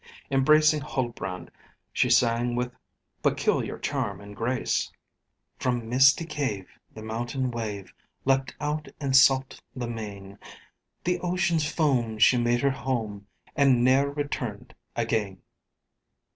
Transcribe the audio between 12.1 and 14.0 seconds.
she made her home, And